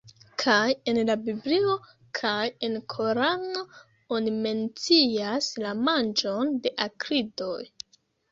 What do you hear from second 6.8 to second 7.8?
akridoj.